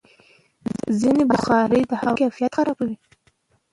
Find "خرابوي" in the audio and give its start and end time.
2.57-2.95